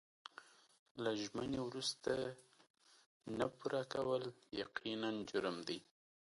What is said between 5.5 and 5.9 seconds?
دی.